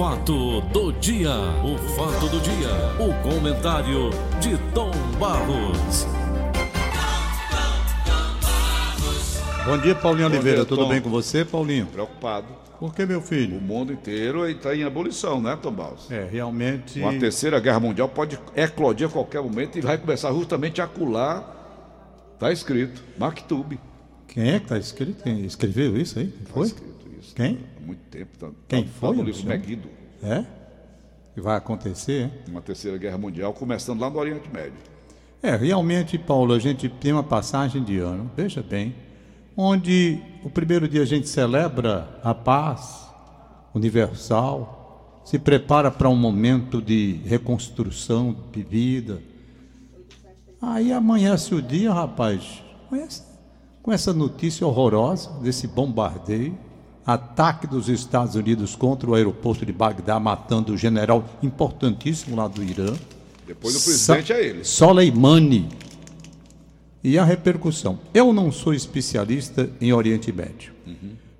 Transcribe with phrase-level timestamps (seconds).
[0.00, 1.28] fato do dia,
[1.62, 4.08] o fato do dia, o comentário
[4.40, 6.06] de Tom Barros.
[9.66, 10.60] Bom dia, Paulinho Bom Oliveira.
[10.60, 11.84] dia, Tudo bem com você, Paulinho?
[11.84, 12.46] Preocupado.
[12.78, 13.60] Por que, meu O filho?
[13.60, 16.10] mundo inteiro está em abolição, né, Tom Baus?
[16.10, 16.98] É, realmente.
[16.98, 21.44] Uma terceira guerra mundial pode eclodir a qualquer momento e vai começar justamente a acular.
[22.32, 23.78] Está escrito, Maktub.
[24.28, 25.22] Quem é que está escrito?
[25.22, 26.28] Quem escreveu isso aí?
[26.28, 26.68] Tá Foi?
[26.68, 27.34] escrito isso.
[27.34, 27.58] Quem?
[27.82, 28.36] Há muito tempo.
[28.38, 29.46] Tá, Quem tá, foi, Tá no livro?
[29.46, 29.88] Megiddo.
[30.22, 30.44] É?
[31.34, 32.30] Que vai acontecer?
[32.48, 34.78] Uma terceira guerra mundial começando lá no Oriente Médio.
[35.42, 38.94] É, realmente, Paulo, a gente tem uma passagem de ano, veja bem,
[39.56, 43.08] onde o primeiro dia a gente celebra a paz
[43.74, 49.22] universal, se prepara para um momento de reconstrução de vida.
[50.60, 52.62] Aí amanhece o dia, rapaz,
[53.82, 56.58] com essa notícia horrorosa desse bombardeio,
[57.06, 62.62] ataque dos Estados Unidos contra o aeroporto de Bagdá, matando o general importantíssimo lá do
[62.62, 62.94] Irã.
[63.46, 64.64] Depois do presidente é ele.
[64.64, 65.68] Soleimani.
[67.02, 67.98] E a repercussão.
[68.12, 70.72] Eu não sou especialista em Oriente Médio.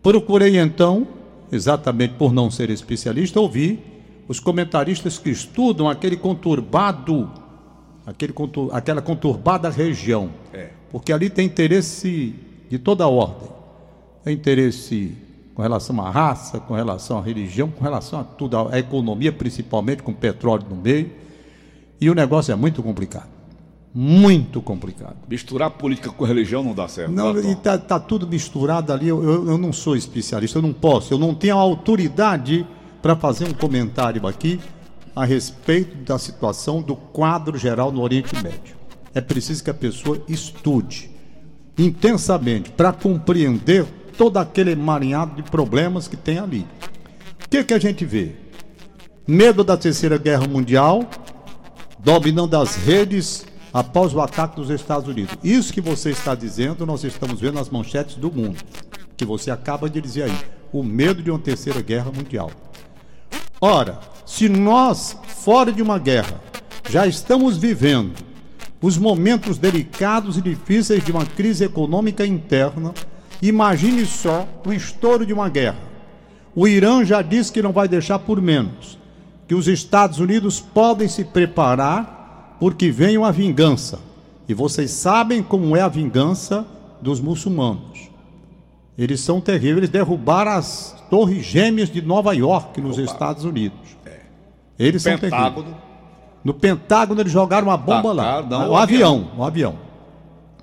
[0.02, 1.06] Procurei então,
[1.52, 3.78] exatamente por não ser especialista, ouvir
[4.26, 7.30] os comentaristas que estudam aquele conturbado,
[8.06, 10.30] aquele contur- aquela conturbada região.
[10.52, 10.70] É.
[10.90, 12.34] Porque ali tem interesse
[12.70, 13.48] de toda ordem.
[14.24, 15.12] É interesse
[15.60, 20.02] com relação à raça, com relação à religião, com relação a tudo, à economia, principalmente
[20.02, 21.12] com petróleo no meio.
[22.00, 23.28] E o negócio é muito complicado.
[23.92, 25.16] Muito complicado.
[25.28, 27.12] Misturar política com religião não dá certo.
[27.12, 27.40] Não, Tom?
[27.40, 29.08] e tá, tá tudo misturado ali.
[29.08, 32.66] Eu, eu, eu não sou especialista, eu não posso, eu não tenho a autoridade
[33.02, 34.58] para fazer um comentário aqui
[35.14, 38.76] a respeito da situação do quadro geral no Oriente Médio.
[39.12, 41.10] É preciso que a pessoa estude
[41.76, 43.86] intensamente para compreender
[44.20, 46.66] todo aquele emaranhado de problemas que tem ali.
[47.42, 48.32] O que, que a gente vê?
[49.26, 51.08] Medo da Terceira Guerra Mundial,
[51.98, 55.34] dominando as redes após o ataque dos Estados Unidos.
[55.42, 58.62] Isso que você está dizendo, nós estamos vendo nas manchetes do mundo,
[59.16, 60.38] que você acaba de dizer aí,
[60.70, 62.50] o medo de uma terceira guerra mundial.
[63.58, 66.38] Ora, se nós, fora de uma guerra,
[66.90, 68.12] já estamos vivendo
[68.82, 72.92] os momentos delicados e difíceis de uma crise econômica interna,
[73.42, 75.78] imagine só o estouro de uma guerra.
[76.54, 78.98] O Irã já disse que não vai deixar por menos,
[79.46, 83.98] que os Estados Unidos podem se preparar porque vem uma vingança.
[84.48, 86.66] E vocês sabem como é a vingança
[87.00, 88.10] dos muçulmanos.
[88.98, 93.96] Eles são terríveis, eles derrubaram as torres gêmeas de Nova York, nos Estados Unidos.
[94.78, 95.66] Eles são terríveis.
[96.44, 98.42] No Pentágono eles jogaram uma bomba lá.
[98.42, 99.76] Tacaram, não, o o avião, o avião.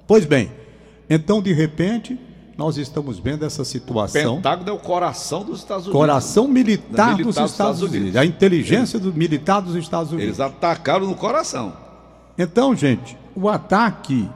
[0.05, 0.51] Pois bem,
[1.09, 2.19] então de repente
[2.57, 4.38] nós estamos vendo essa situação.
[4.38, 6.01] Pentágono é o coração dos Estados Unidos.
[6.01, 8.16] Coração militar, Militar dos Estados, Unidos.
[8.16, 10.40] A inteligência do militar dos Estados Unidos.
[10.40, 11.73] Eles atacaram no coração.
[12.35, 14.28] Então, gente, o ataque,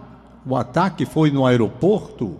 [0.45, 2.35] o ataque foi no aeroporto,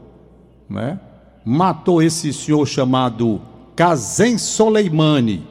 [0.69, 0.99] né?
[1.43, 3.41] Matou esse senhor chamado
[3.75, 5.47] Kazem Soleimani,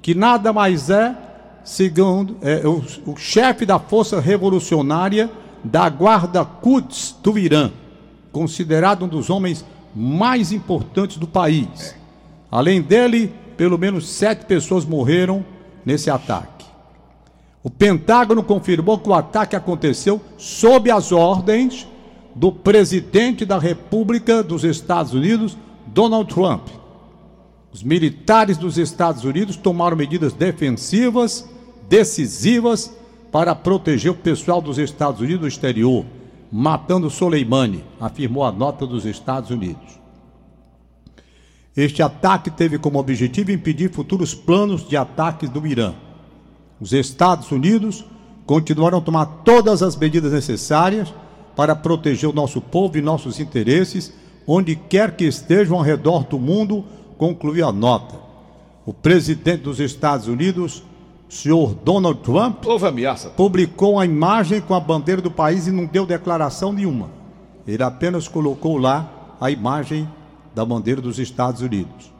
[0.00, 1.14] que nada mais é,
[1.62, 5.30] segundo é, o, o chefe da força revolucionária
[5.62, 7.70] da guarda Quds do Irã,
[8.32, 11.94] considerado um dos homens mais importantes do país.
[12.50, 15.44] Além dele, pelo menos sete pessoas morreram
[15.84, 16.64] nesse ataque.
[17.62, 21.86] O Pentágono confirmou que o ataque aconteceu sob as ordens
[22.34, 25.56] do presidente da República dos Estados Unidos,
[25.86, 26.68] Donald Trump.
[27.72, 31.48] Os militares dos Estados Unidos tomaram medidas defensivas,
[31.88, 32.92] decisivas,
[33.32, 36.04] para proteger o pessoal dos Estados Unidos no exterior,
[36.56, 39.98] matando Soleimani, afirmou a nota dos Estados Unidos.
[41.76, 45.94] Este ataque teve como objetivo impedir futuros planos de ataques do Irã.
[46.80, 48.04] Os Estados Unidos
[48.46, 51.12] continuaram a tomar todas as medidas necessárias
[51.56, 54.14] para proteger o nosso povo e nossos interesses,
[54.46, 56.84] onde quer que estejam ao redor do mundo,
[57.18, 58.14] concluiu a nota.
[58.86, 60.84] O presidente dos Estados Unidos,
[61.34, 63.30] senhor Donald Trump, Houve ameaça.
[63.30, 67.10] publicou a imagem com a bandeira do país e não deu declaração nenhuma.
[67.66, 70.08] Ele apenas colocou lá a imagem
[70.54, 72.12] da bandeira dos Estados Unidos.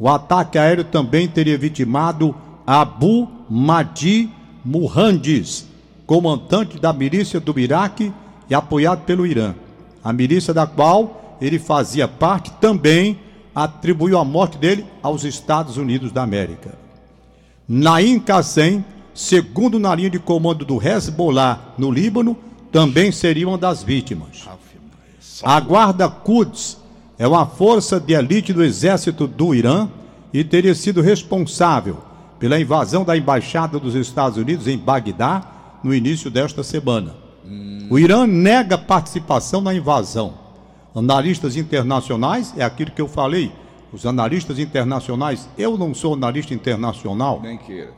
[0.00, 2.34] O ataque aéreo também teria vitimado
[2.66, 4.30] Abu Mahdi
[4.64, 5.66] Muhandis,
[6.06, 8.12] comandante da milícia do Iraque
[8.48, 9.54] e apoiado pelo Irã.
[10.02, 13.18] A milícia da qual ele fazia parte também
[13.54, 16.83] atribuiu a morte dele aos Estados Unidos da América.
[17.68, 18.84] Naim Qassem,
[19.14, 22.36] segundo na linha de comando do Hezbollah no Líbano,
[22.70, 24.46] também seria uma das vítimas.
[25.42, 26.78] A Guarda Quds
[27.18, 29.88] é uma força de elite do exército do Irã
[30.32, 31.98] e teria sido responsável
[32.38, 37.14] pela invasão da embaixada dos Estados Unidos em Bagdá no início desta semana.
[37.88, 40.34] O Irã nega participação na invasão.
[40.94, 43.52] Analistas internacionais, é aquilo que eu falei,
[43.94, 47.92] os analistas internacionais, eu não sou analista internacional, Nem queira.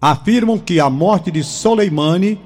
[0.00, 2.40] afirmam que a morte de Soleimani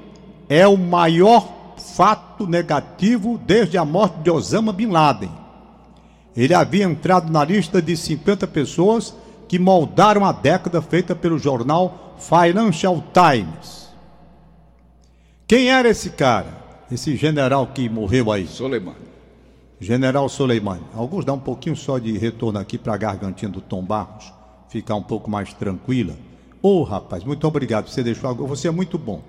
[0.48, 1.48] é o maior
[1.78, 5.30] fato negativo desde a morte de Osama Bin Laden.
[6.36, 9.14] Ele havia entrado na lista de 50 pessoas
[9.46, 13.88] que moldaram a década feita pelo jornal Financial Times.
[15.46, 16.64] Quem era esse cara?
[16.90, 18.48] Esse general que morreu aí?
[18.48, 19.13] Soleimani.
[19.80, 20.82] General Soleimani.
[20.94, 24.32] Alguns dão um pouquinho só de retorno aqui para a gargantinha do Tom Barros,
[24.68, 26.14] ficar um pouco mais tranquila.
[26.62, 27.88] Ô rapaz, muito obrigado.
[27.88, 28.48] Você deixou agora.
[28.48, 29.20] Você é muito bom.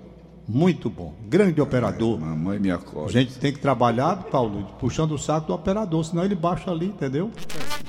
[0.48, 1.12] Muito bom.
[1.28, 2.18] Grande operador.
[2.20, 3.10] Mamãe me A acorda.
[3.12, 7.32] gente tem que trabalhar, Paulo, puxando o saco do operador, senão ele baixa ali, entendeu?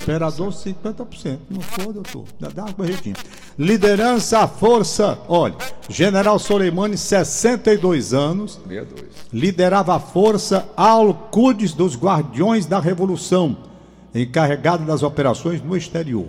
[0.02, 1.38] Operador 50%.
[1.52, 2.26] Não for, doutor.
[2.40, 3.16] Dá, dá uma corretinha.
[3.60, 5.20] Liderança, força.
[5.30, 5.56] Olha,
[5.88, 9.06] General Soleimani, 62 anos, 62.
[9.32, 13.58] Liderava a força Al-Quds dos Guardiões da Revolução,
[14.14, 16.28] encarregado das operações no exterior.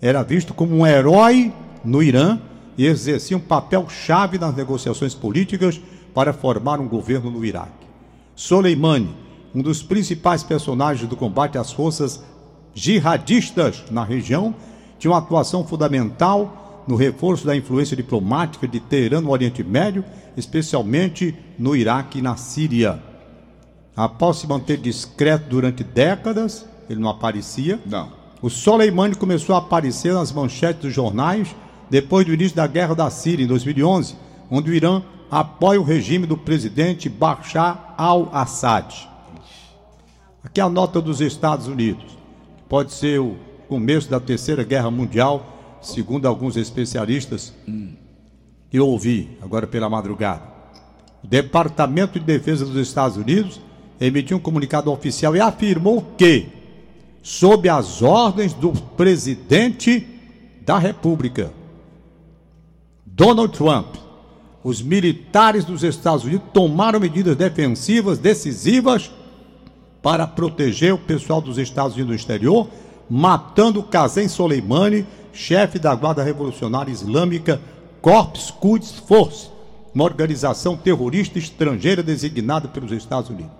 [0.00, 1.52] Era visto como um herói
[1.84, 2.38] no Irã
[2.76, 5.80] e exercia um papel chave nas negociações políticas
[6.12, 7.86] para formar um governo no Iraque.
[8.34, 9.14] Soleimani,
[9.54, 12.22] um dos principais personagens do combate às forças
[12.74, 14.54] jihadistas na região,
[14.98, 20.04] tinha uma atuação fundamental no reforço da influência diplomática de Teherã no Oriente Médio,
[20.36, 23.02] especialmente no Iraque e na Síria.
[23.96, 28.10] Após se manter discreto durante décadas, ele não aparecia, Não.
[28.42, 31.54] o Soleimani começou a aparecer nas manchetes dos jornais
[31.88, 34.16] depois do início da guerra da Síria, em 2011,
[34.50, 39.08] onde o Irã apoia o regime do presidente Bashar al-Assad.
[40.42, 42.18] Aqui a nota dos Estados Unidos.
[42.68, 43.36] Pode ser o
[43.68, 45.53] começo da Terceira Guerra Mundial,
[45.84, 47.52] segundo alguns especialistas
[48.70, 50.42] que eu ouvi agora pela madrugada.
[51.22, 53.60] O Departamento de Defesa dos Estados Unidos
[54.00, 56.48] emitiu um comunicado oficial e afirmou que,
[57.22, 60.06] sob as ordens do presidente
[60.62, 61.52] da República,
[63.06, 63.94] Donald Trump,
[64.62, 69.10] os militares dos Estados Unidos tomaram medidas defensivas decisivas
[70.02, 72.68] para proteger o pessoal dos Estados Unidos no exterior,
[73.08, 77.60] matando Qasem Soleimani, chefe da Guarda Revolucionária Islâmica
[78.00, 79.50] Corps Quds Force,
[79.94, 83.52] uma organização terrorista estrangeira designada pelos Estados Unidos.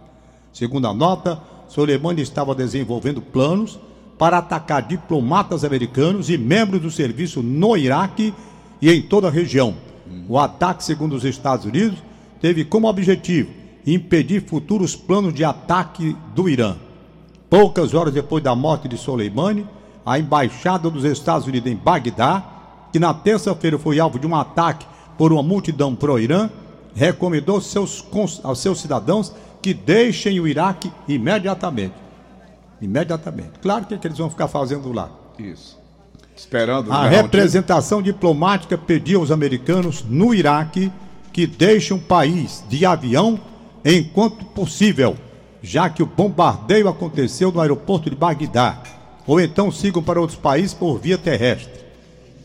[0.53, 3.79] Segundo a nota, Soleimani estava desenvolvendo planos
[4.19, 8.33] para atacar diplomatas americanos e membros do serviço no Iraque
[8.81, 9.75] e em toda a região.
[10.29, 11.99] O ataque, segundo os Estados Unidos,
[12.41, 13.51] teve como objetivo
[13.87, 16.77] impedir futuros planos de ataque do Irã.
[17.51, 19.67] Poucas horas depois da morte de Soleimani,
[20.05, 22.43] a embaixada dos Estados Unidos em Bagdá,
[22.93, 24.87] que na terça-feira foi alvo de um ataque
[25.17, 26.51] por uma multidão pró-Irã,
[26.95, 28.05] recomendou seus,
[28.43, 31.95] aos seus cidadãos que deixem o Iraque imediatamente.
[32.81, 33.53] Imediatamente.
[33.63, 35.11] Claro que, é que eles vão ficar fazendo lá.
[35.39, 35.79] Isso.
[36.37, 36.93] Esperando.
[36.93, 40.93] A né, representação diplomática pediu aos americanos no Iraque
[41.33, 43.41] que deixem o país de avião
[43.85, 45.17] enquanto possível,
[45.63, 48.83] já que o bombardeio aconteceu no aeroporto de Bagdá,
[49.27, 51.83] ou então sigam para outros países por via terrestre.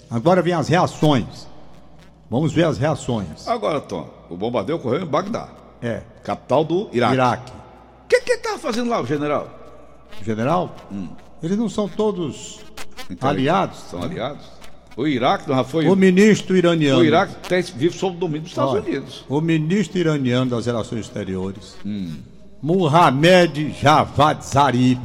[0.10, 1.48] Agora vem as reações.
[2.30, 3.48] Vamos ver as reações.
[3.48, 5.50] Agora, Tom, o bombardeio ocorreu em Bagdá,
[5.82, 7.14] É, capital do Iraque.
[7.14, 7.52] Iraque.
[8.06, 9.48] O que que estava fazendo lá, o general?
[10.24, 10.76] General,
[11.42, 12.60] eles não são todos
[13.22, 13.80] aliados.
[13.90, 14.46] São aliados?
[14.98, 15.88] O Iraque não já foi.
[15.88, 17.00] O ministro iraniano.
[17.00, 19.24] O Iraque tem- vive sob o domínio dos Estados Olha, Unidos.
[19.30, 21.76] O ministro iraniano das Relações Exteriores,
[22.62, 25.00] Mohamed Javad Zarif,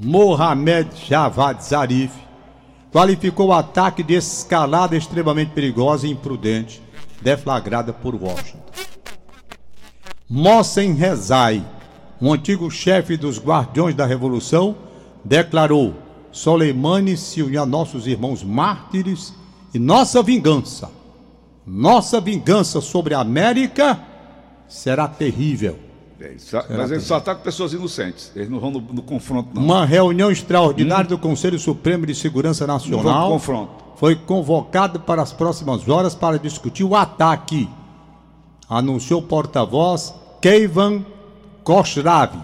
[0.00, 2.12] Mohamed Javad Zarif,
[2.92, 6.82] qualificou o ataque de escalada extremamente perigosa e imprudente,
[7.20, 8.58] deflagrada por Washington.
[10.28, 11.64] Mohsen Rezai,
[12.20, 14.76] um antigo chefe dos Guardiões da Revolução,
[15.24, 15.94] declarou:
[16.30, 19.34] Soleimani se uniu a nossos irmãos mártires
[19.74, 20.90] e nossa vingança,
[21.66, 23.98] nossa vingança sobre a América
[24.68, 25.87] será terrível.
[26.20, 28.32] É, isso- mas eles só atacam pessoas inocentes.
[28.34, 29.62] Eles não vão no, no confronto, não.
[29.62, 33.72] Uma reunião extraordinária do Conselho Supremo de Segurança Nacional confronto.
[33.96, 37.68] foi convocado para as próximas horas para discutir o ataque.
[38.68, 41.04] Anunciou o porta-voz Keivan
[41.64, 42.38] Koshravi,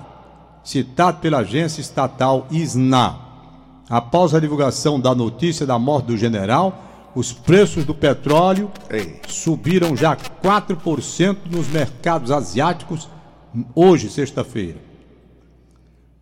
[0.63, 3.17] citado pela agência estatal ISNA.
[3.91, 6.81] Após a divulgação da notícia da morte do general,
[7.15, 9.21] os preços do petróleo Ei.
[9.29, 13.09] subiram já 4% nos mercados asiáticos
[13.75, 14.79] hoje, sexta-feira.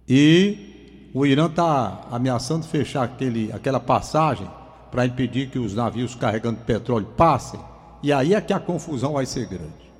[0.08, 4.48] E o Irã está ameaçando fechar aquele, aquela passagem
[4.90, 7.60] para impedir que os navios carregando petróleo passem.
[8.02, 9.92] E aí é que a confusão vai ser grande.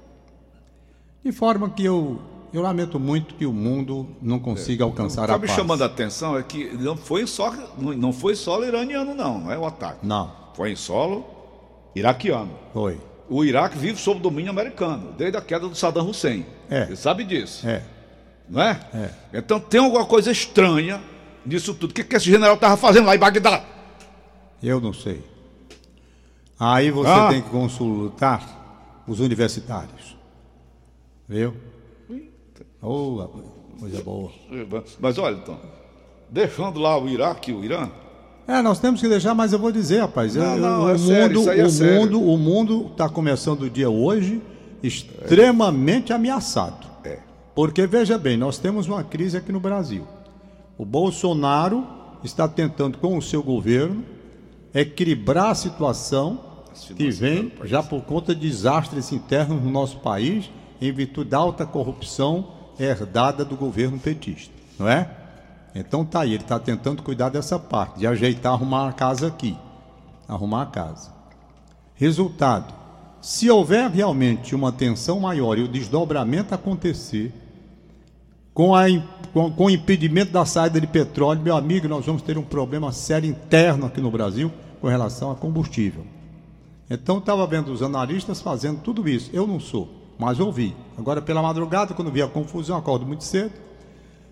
[1.25, 2.21] De forma que eu,
[2.53, 5.57] eu lamento muito que o mundo não consiga alcançar O que a está me paz.
[5.57, 9.57] chamando a atenção é que não foi só, não foi solo iraniano, não, não é
[9.59, 10.05] o ataque.
[10.05, 11.25] Não, Foi em solo
[11.95, 12.51] iraquiano.
[12.73, 12.99] foi.
[13.35, 16.45] O Iraque vive sob domínio americano, desde a queda do Saddam Hussein.
[16.69, 16.85] É.
[16.87, 17.83] Você sabe disso, É,
[18.47, 18.79] não é?
[18.93, 19.11] É.
[19.39, 21.01] Então tem alguma coisa estranha
[21.47, 21.91] nisso tudo.
[21.93, 23.65] O que, que esse general estava fazendo lá em Bagdá?
[24.63, 25.25] eu não sei.
[26.61, 27.29] Aí você Ah.
[27.31, 30.15] tem que consultar os universitários.
[31.27, 31.57] Viu?
[32.83, 33.27] Oh,
[33.81, 34.31] coisa boa.
[35.01, 35.59] Mas olha, então,
[36.29, 37.91] deixando lá o Iraque e o Irã,
[38.47, 40.99] É, nós temos que deixar, mas eu vou dizer, rapaz, Não, eu- não, o é
[40.99, 42.01] mundo, é o sério.
[42.01, 44.43] mundo, o mundo está começando o dia hoje
[44.83, 46.87] extremamente ameaçado.
[47.05, 47.19] É.
[47.55, 50.07] Porque veja bem, nós temos uma crise aqui no Brasil.
[50.77, 51.87] O Bolsonaro
[52.25, 54.05] está tentando com o seu governo
[54.75, 56.41] equilibrar a situação
[56.97, 61.67] que vem já por conta de desastres internos no nosso país em virtude da alta
[61.67, 62.49] corrupção
[62.81, 65.09] herdada do governo petista, não é?
[65.75, 69.57] Então tá aí, ele está tentando cuidar dessa parte, de ajeitar, arrumar a casa aqui,
[70.29, 71.11] arrumar a casa.
[71.95, 72.75] Resultado:
[73.21, 77.33] se houver realmente uma tensão maior e o desdobramento acontecer,
[78.53, 78.85] com, a,
[79.33, 82.93] com, com o impedimento da saída de petróleo, meu amigo, nós vamos ter um problema
[82.93, 86.05] sério interno aqui no Brasil com relação a combustível.
[86.91, 89.31] Então estava vendo os analistas fazendo tudo isso.
[89.33, 89.89] Eu não sou,
[90.19, 90.77] mas ouvi.
[90.99, 93.53] Agora pela madrugada, quando vi a confusão, acordo muito cedo,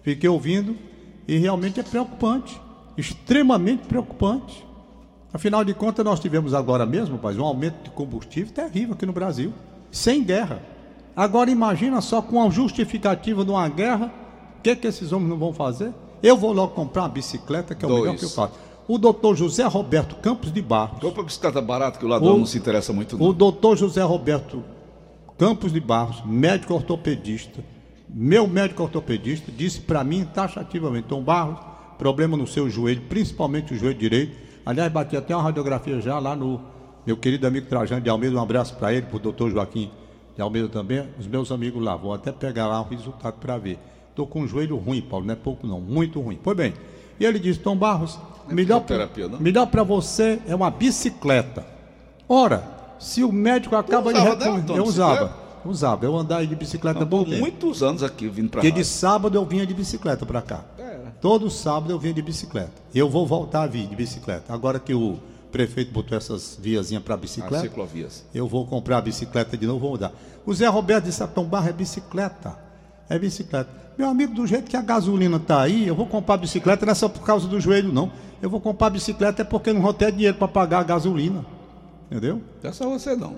[0.02, 0.76] fiquei ouvindo
[1.30, 2.60] e realmente é preocupante,
[2.96, 4.66] extremamente preocupante.
[5.32, 9.12] Afinal de contas, nós tivemos agora mesmo, rapaz, um aumento de combustível terrível aqui no
[9.12, 9.52] Brasil,
[9.92, 10.60] sem guerra.
[11.14, 14.12] Agora imagina só com a justificativa de uma guerra,
[14.58, 15.92] o que, que esses homens não vão fazer?
[16.20, 18.02] Eu vou logo comprar uma bicicleta, que é o Dois.
[18.02, 18.54] melhor que eu faço.
[18.88, 22.46] O doutor José Roberto Campos de Barros, compra bicicleta barata que o ladrão O- não
[22.46, 23.14] se interessa muito.
[23.14, 23.32] o Não.
[23.32, 24.64] doutor José Roberto
[25.38, 27.62] Campos de Barros, médico ortopedista,
[28.12, 31.58] meu médico ortopedista, disse para mim taxativamente, Tom Barros,
[31.98, 34.36] problema no seu joelho, principalmente o joelho direito.
[34.64, 36.60] Aliás, bati até uma radiografia já lá no
[37.06, 39.90] meu querido amigo Trajano de Almeida, um abraço para ele, para o doutor Joaquim
[40.34, 43.78] de Almeida também, os meus amigos lá, vou até pegar lá o resultado para ver.
[44.10, 46.38] Estou com um joelho ruim, Paulo, não é pouco não, muito ruim.
[46.42, 46.74] Pois bem,
[47.18, 49.40] e ele disse, Tom Barros, melhor, fisioterapia, não?
[49.40, 51.66] melhor para você é uma bicicleta.
[52.28, 52.64] Ora,
[52.98, 54.76] se o médico acaba de recomendar.
[54.76, 55.34] Eu usava?
[55.64, 56.04] Usava.
[56.04, 57.38] Eu andava de bicicleta Por bom tempo.
[57.40, 58.78] muitos anos aqui vindo para Porque cá.
[58.78, 60.64] de sábado eu vinha de bicicleta para cá.
[61.20, 62.72] Todo sábado eu vinha de bicicleta.
[62.94, 64.52] Eu vou voltar a vir de bicicleta.
[64.52, 65.18] Agora que o
[65.52, 68.24] prefeito botou essas viazinhas para As bicicleta, ciclovias.
[68.34, 70.12] eu vou comprar a bicicleta de novo, vou mudar.
[70.46, 72.56] O Zé Roberto disse: Tom Barra é bicicleta.
[73.08, 73.68] É bicicleta.
[73.98, 76.94] Meu amigo, do jeito que a gasolina está aí, eu vou comprar bicicleta não é
[76.94, 78.10] só por causa do joelho, não.
[78.40, 81.44] Eu vou comprar bicicleta é porque não vou ter dinheiro para pagar a gasolina.
[82.10, 82.40] Entendeu?
[82.62, 83.34] Não é só você não.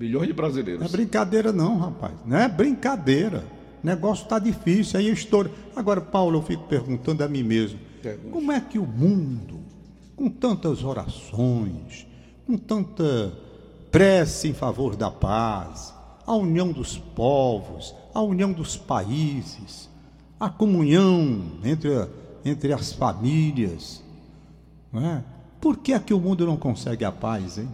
[0.00, 0.80] Bilhões de brasileiros.
[0.80, 2.14] Não é brincadeira, não, rapaz.
[2.24, 3.44] Não é brincadeira.
[3.84, 5.50] O negócio está difícil, aí estoura.
[5.76, 8.30] Agora, Paulo, eu fico perguntando a mim mesmo: Pergunte.
[8.30, 9.60] como é que o mundo,
[10.16, 12.06] com tantas orações,
[12.46, 13.30] com tanta
[13.90, 15.94] prece em favor da paz,
[16.26, 19.90] a união dos povos, a união dos países,
[20.38, 21.90] a comunhão entre,
[22.42, 24.02] entre as famílias,
[24.90, 25.22] não é?
[25.60, 27.68] Por que é que o mundo não consegue a paz, hein?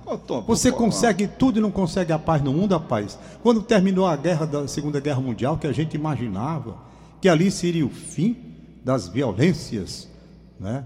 [0.49, 3.17] Você consegue tudo e não consegue a paz no mundo, rapaz?
[3.43, 6.77] Quando terminou a guerra da Segunda Guerra Mundial, que a gente imaginava
[7.21, 8.37] que ali seria o fim
[8.85, 10.09] das violências,
[10.59, 10.85] né?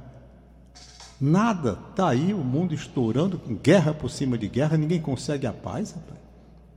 [1.20, 5.52] Nada, tá aí o mundo estourando com guerra por cima de guerra, ninguém consegue a
[5.52, 6.18] paz, rapaz.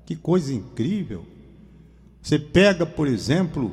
[0.05, 1.25] Que coisa incrível.
[2.21, 3.71] Você pega, por exemplo,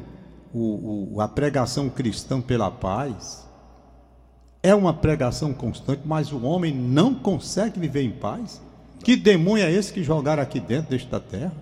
[0.55, 3.45] o- o- a pregação cristã pela paz,
[4.63, 8.61] é uma pregação constante, mas o homem não consegue viver em paz.
[9.03, 11.55] Que demônio é esse que jogaram aqui dentro desta terra?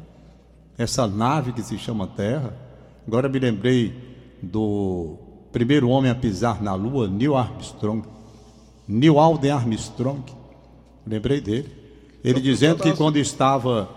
[0.76, 2.52] Essa nave que se chama Terra.
[3.06, 3.94] Agora me lembrei
[4.42, 5.16] do
[5.52, 8.04] primeiro homem a pisar na Lua, Neil Armstrong.
[8.86, 10.22] Neil Alden Armstrong.
[11.06, 11.72] Lembrei dele.
[12.22, 13.88] Ele dizendo que quando estava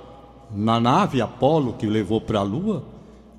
[0.52, 2.84] na nave Apolo que levou para a Lua,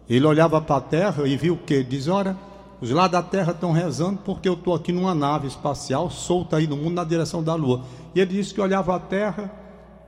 [0.09, 1.83] ele olhava para a Terra e viu o quê?
[1.83, 2.37] Diz: Ora,
[2.83, 6.67] os lá da Terra estão rezando porque eu estou aqui numa nave espacial solta aí
[6.67, 7.85] no mundo na direção da Lua.
[8.13, 9.53] E ele disse que olhava a Terra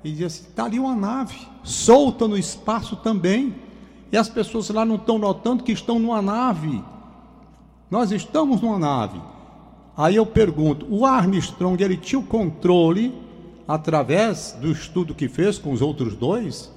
[0.03, 3.55] e dizia assim: está ali uma nave solta no espaço também.
[4.11, 6.83] E as pessoas lá não estão notando que estão numa nave.
[7.89, 9.23] Nós estamos numa nave.
[9.97, 13.15] Aí eu pergunto: o Armstrong ele tinha o controle
[13.69, 16.73] através do estudo que fez com os outros dois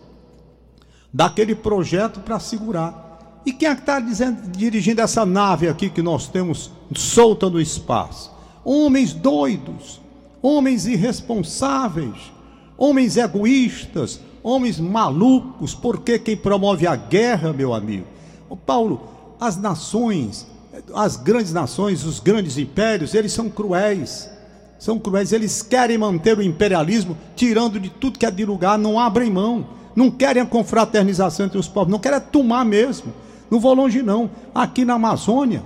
[1.11, 3.06] daquele projeto para segurar.
[3.47, 8.29] E quem é que está dirigindo essa nave aqui que nós temos solta no espaço?
[8.61, 10.01] Homens doidos,
[10.41, 12.29] homens irresponsáveis,
[12.77, 18.05] homens egoístas, homens malucos, porque quem promove a guerra, meu amigo?
[18.49, 19.07] Ô Paulo,
[19.39, 20.45] as nações,
[20.93, 24.29] as grandes nações, os grandes impérios, eles são cruéis.
[24.77, 28.99] São cruéis, eles querem manter o imperialismo, tirando de tudo que é de lugar, não
[28.99, 33.13] abrem mão, não querem a confraternização entre os povos, não querem tomar mesmo.
[33.49, 34.29] Não vou longe, não.
[34.53, 35.63] Aqui na Amazônia,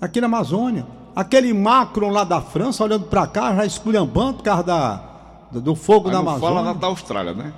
[0.00, 4.62] aqui na Amazônia, aquele Macron lá da França, olhando para cá, já esculhambando por causa
[4.62, 5.02] da,
[5.52, 6.62] do fogo Aí da não Amazônia.
[6.62, 7.52] fala da Austrália, né?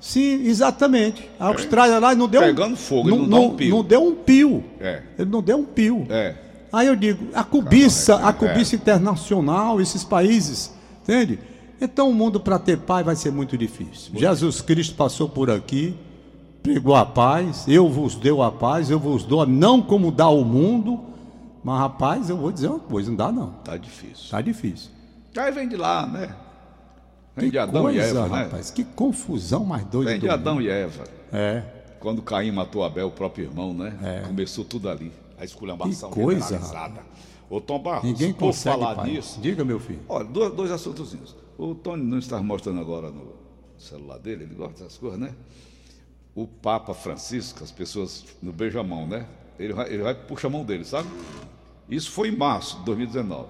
[0.00, 1.30] Sim, exatamente.
[1.40, 3.76] A Austrália lá não deu Pegando fogo, não dá um pio.
[3.76, 4.64] Não deu um pio.
[4.78, 5.02] É.
[5.18, 6.06] Ele não deu um pio.
[6.10, 6.34] É.
[6.70, 11.38] Aí eu digo, a cobiça, a cobiça internacional, esses países, entende?
[11.80, 14.12] Então o mundo para ter paz vai ser muito difícil.
[14.14, 15.94] Jesus Cristo passou por aqui,
[16.64, 20.42] pregou a paz, eu vos deu a paz, eu vos dou, não como dá o
[20.42, 20.98] mundo,
[21.62, 23.50] mas rapaz, eu vou dizer uma coisa, não dá não.
[23.62, 24.30] Tá difícil.
[24.30, 24.90] Tá difícil.
[25.36, 26.34] Aí vem de lá, né?
[27.36, 28.42] Vem Que de Adão coisa, e Eva, né?
[28.44, 30.64] rapaz, que confusão mais doida Vem de Adão mundo.
[30.64, 31.04] e Eva.
[31.30, 31.62] É.
[32.00, 34.22] Quando Caim matou Abel, o próprio irmão, né?
[34.26, 35.12] Começou tudo ali.
[35.38, 36.58] A esculhambação Que coisa.
[37.50, 39.10] Ô Tom Barros, Ninguém por consegue, falar pai.
[39.10, 40.00] nisso, Diga, meu filho.
[40.08, 41.36] Olha, dois, dois assuntozinhos.
[41.58, 43.34] O Tony não está mostrando agora no
[43.76, 45.34] celular dele, ele gosta dessas coisas, né?
[46.34, 49.26] O Papa Francisco, as pessoas no beijamão, né?
[49.58, 51.08] Ele vai, ele vai puxa a mão dele, sabe?
[51.88, 53.48] Isso foi em março de 2019.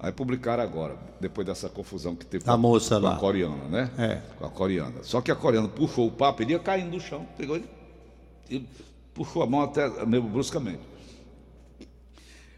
[0.00, 2.52] Aí publicaram agora, depois dessa confusão que teve Hum.
[2.52, 3.14] A com moça com lá.
[3.14, 3.90] a coreana, né?
[3.98, 4.22] É.
[4.38, 5.02] Com a coreana.
[5.02, 7.68] Só que a coreana puxou o Papa, ele ia caindo do chão, pegou ele
[8.50, 8.64] e
[9.14, 10.80] puxou a mão até mesmo bruscamente.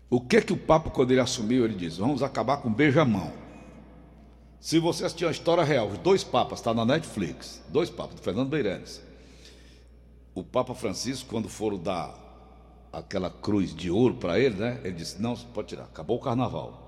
[0.09, 3.33] O que que o Papa, quando ele assumiu, ele disse: vamos acabar com beijamão.
[4.61, 8.21] Se você assistir a história real, os dois papas, está na Netflix, dois papas, do
[8.21, 9.01] Fernando Beirenes.
[10.35, 12.15] O Papa Francisco, quando foram dar
[12.93, 14.81] aquela cruz de ouro para ele, né?
[14.85, 16.87] Ele disse: não, pode tirar, acabou o carnaval.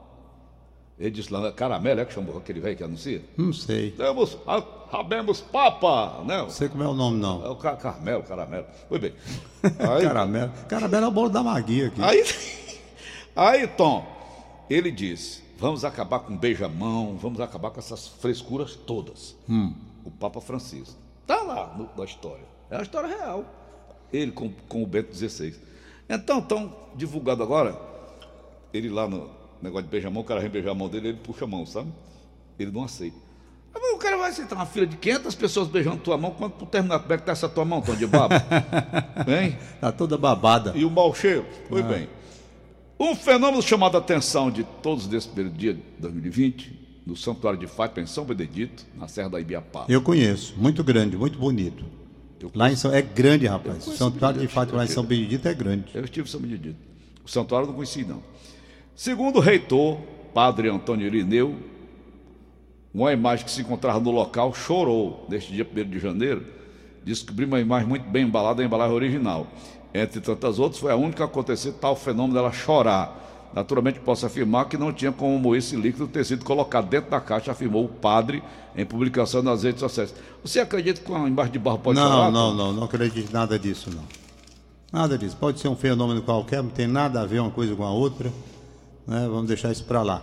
[0.98, 3.24] Ele disse lá, caramelo, é que chamou aquele velho que anuncia?
[3.36, 3.90] Não sei.
[3.92, 4.38] Temos,
[4.90, 6.38] rabemos Papa, né?
[6.38, 7.44] Não sei como é o nome, não.
[7.44, 8.66] É o Ca- Carmelo, caramelo.
[8.88, 9.14] Foi bem.
[9.80, 10.52] Aí, Caramelo.
[10.68, 12.00] Caramelo é o bolo da maguia aqui.
[12.02, 12.22] Aí,
[13.34, 14.06] aí, Tom,
[14.70, 19.34] ele disse: vamos acabar com beijamão, vamos acabar com essas frescuras todas.
[20.04, 20.94] O Papa Francisco.
[21.22, 22.51] Está lá no- na história.
[22.72, 23.44] É a história real.
[24.10, 25.54] Ele com, com o Bento XVI.
[26.08, 27.78] Então, estão divulgado agora,
[28.72, 29.30] ele lá no
[29.60, 31.92] negócio de beijamão, o cara vem beijar a mão dele, ele puxa a mão, sabe?
[32.58, 33.16] Ele não aceita.
[33.74, 36.98] O cara vai aceitar uma fila de 500 pessoas beijando tua mão, quando tu terminar,
[37.00, 38.36] como é que tá essa tua mão, Tom de baba?
[39.28, 39.56] Hein?
[39.78, 40.72] Tá toda babada.
[40.74, 41.44] E o mau cheiro?
[41.68, 42.08] Foi bem.
[42.98, 47.66] Um fenômeno chamado a atenção de todos nesse primeiro dia de 2020, no Santuário de
[47.66, 49.86] Fátima, em São Benedito, na Serra da Ibiapaba.
[49.88, 50.54] Eu conheço.
[50.56, 52.01] Muito grande, muito bonito.
[52.54, 52.92] Lá em São...
[52.92, 53.84] É grande, rapaz.
[53.84, 55.84] conheço Santuário de Fátima lá em São Benedito é grande.
[55.94, 56.76] Eu estive em São Benedito.
[57.24, 58.22] O santuário eu não conheci, não.
[58.96, 59.98] Segundo o reitor,
[60.34, 61.56] padre Antônio Irineu,
[62.92, 66.44] uma imagem que se encontrava no local chorou neste dia 1 de janeiro.
[67.04, 69.46] Descobri uma imagem muito bem embalada, a embalagem original.
[69.94, 73.31] Entre tantas outras, foi a única a acontecer tal fenômeno dela chorar.
[73.54, 77.52] Naturalmente, posso afirmar que não tinha como esse líquido ter sido colocado dentro da caixa,
[77.52, 78.42] afirmou o padre
[78.74, 80.14] em publicação nas redes sociais.
[80.42, 82.30] Você acredita que uma imagem de barro pode não, chorar?
[82.30, 84.04] não, não, não acredito em nada disso, não.
[84.92, 85.36] Nada disso.
[85.36, 88.30] Pode ser um fenômeno qualquer, não tem nada a ver uma coisa com a outra.
[89.06, 89.26] né?
[89.28, 90.22] Vamos deixar isso para lá.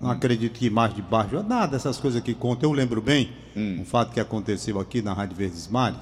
[0.00, 2.68] Não acredito que imagem de baixo, nada dessas coisas que contam.
[2.70, 6.00] Eu lembro bem um fato que aconteceu aqui na Rádio Verdes Mares.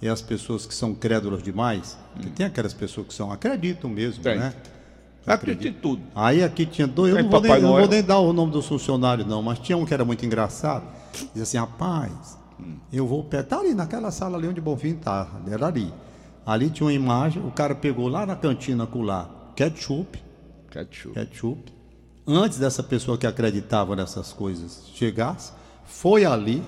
[0.00, 4.22] E as pessoas que são crédulas demais, que tem aquelas pessoas que são, acreditam mesmo,
[4.22, 4.38] Tem.
[4.38, 4.52] né?
[5.26, 6.02] Acredito em tudo.
[6.14, 8.52] Aí aqui tinha dois, eu não, vou nem, eu não vou nem dar o nome
[8.52, 10.84] dos funcionários, não, mas tinha um que era muito engraçado.
[11.32, 12.38] Dizia assim, rapaz,
[12.92, 13.44] eu vou pegar.
[13.44, 15.28] Tá ali naquela sala ali onde o Bonfim tá.
[15.50, 15.92] Era ali.
[16.44, 20.22] Ali tinha uma imagem, o cara pegou lá na cantina com lá ketchup,
[20.70, 21.14] Ketchup.
[21.14, 21.72] ketchup.
[22.26, 25.52] Antes dessa pessoa que acreditava nessas coisas chegasse,
[25.84, 26.62] foi ali.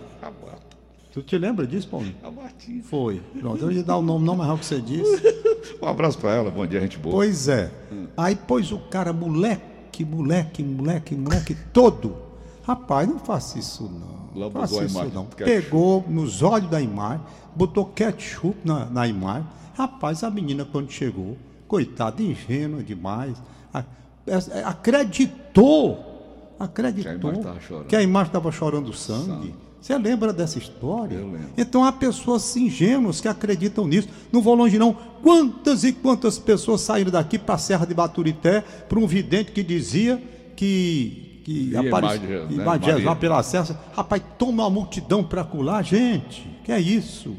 [1.17, 2.15] Tu te lembra disso, Paulinho?
[2.23, 2.83] A Martinha.
[2.83, 3.23] Foi.
[3.41, 5.23] Pronto, eu ia dar o nome não, mas é o que você disse.
[5.81, 7.15] Um abraço pra ela, bom dia, gente boa.
[7.17, 7.71] Pois é.
[8.17, 12.17] Aí pôs o cara, moleque, moleque, moleque, moleque todo.
[12.63, 14.41] Rapaz, não faça isso não.
[14.41, 15.25] Lambuzou Faça isso imagem não.
[15.25, 17.21] Pegou nos olhos da imagem,
[17.55, 19.47] botou ketchup na, na imagem.
[19.75, 23.37] Rapaz, a menina quando chegou, coitada, ingênua demais,
[23.75, 23.83] a-
[24.27, 27.87] é- é- acreditou, acreditou Que a imagem tava chorando.
[27.87, 29.55] que a imagem estava chorando sangue.
[29.87, 31.15] Você lembra dessa história?
[31.15, 31.51] Eu lembro.
[31.57, 34.09] Então há pessoas ingênuas que acreditam nisso.
[34.33, 34.93] Não vou longe não.
[35.23, 39.63] Quantas e quantas pessoas saíram daqui para a Serra de Baturité para um vidente que
[39.63, 40.21] dizia
[40.57, 43.05] que, que imagem, né, Maria.
[43.05, 43.81] lá pela Serra.
[43.95, 46.45] Rapaz, toma uma multidão para colar, gente.
[46.65, 47.37] Que é isso?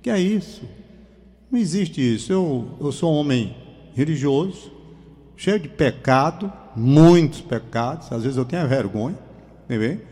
[0.00, 0.62] Que é isso?
[1.50, 2.32] Não existe isso.
[2.32, 3.56] Eu, eu sou um homem
[3.96, 4.70] religioso,
[5.36, 8.12] cheio de pecado, muitos pecados.
[8.12, 9.18] Às vezes eu tenho vergonha,
[9.64, 10.08] entendeu?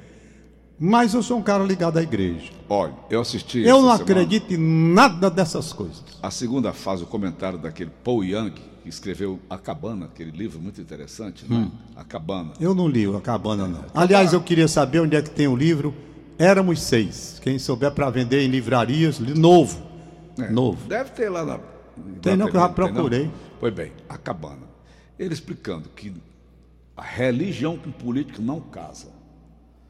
[0.79, 2.53] Mas eu sou um cara ligado à igreja.
[2.69, 3.61] Olha, eu assisti.
[3.61, 6.05] Eu não semana acredito em nada dessas coisas.
[6.23, 10.81] A segunda fase, o comentário daquele Paul Young, que escreveu A Cabana, aquele livro muito
[10.81, 11.57] interessante, né?
[11.57, 11.71] Hum.
[11.97, 12.53] A Cabana.
[12.61, 13.85] Eu não li a cabana, não.
[13.95, 15.93] Aliás, eu queria saber onde é que tem o livro
[16.39, 17.41] Éramos Seis.
[17.43, 19.83] Quem souber para vender em livrarias, li- novo.
[20.39, 20.87] É, Novo.
[20.87, 21.59] Deve ter lá na.
[22.23, 23.29] Tem não, que eu já procurei.
[23.59, 24.69] Pois bem, a cabana.
[25.19, 26.13] Ele explicando que
[26.97, 29.18] a religião com político não casa.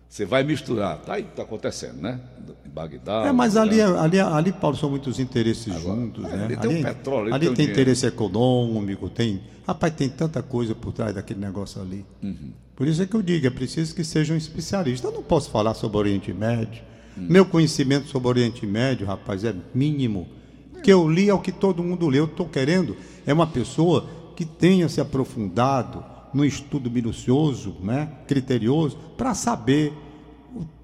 [0.09, 2.19] Você vai misturar, tá aí, tá acontecendo, né?
[2.65, 3.27] Em Bagdá.
[3.27, 3.85] É, mas ali, né?
[3.99, 6.45] ali, ali, Paulo, são muitos interesses juntos, é, né?
[6.45, 9.43] ali tem ali o petróleo, ali tem tem interesse econômico, tem.
[9.67, 12.07] Rapaz, tem tanta coisa por trás daquele negócio ali.
[12.23, 12.53] Uhum.
[12.75, 15.11] Por isso é que eu digo, é preciso que sejam especialistas.
[15.11, 16.83] Eu não posso falar sobre o Oriente Médio.
[17.19, 17.27] Hum.
[17.29, 20.27] Meu conhecimento sobre o Oriente Médio, rapaz, é mínimo.
[20.75, 22.19] O que eu li é o que todo mundo lê.
[22.19, 28.97] Eu estou querendo é uma pessoa que tenha se aprofundado no estudo minucioso, né, criterioso,
[29.17, 29.93] para saber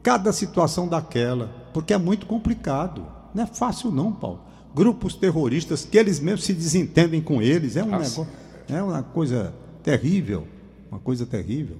[0.02, 3.06] cada situação daquela, porque é muito complicado.
[3.34, 4.40] Não é fácil não, Paulo.
[4.74, 8.26] Grupos terroristas que eles mesmos se desentendem com eles, é um Ah, negócio,
[8.68, 10.46] é uma coisa terrível,
[10.90, 11.76] uma coisa terrível.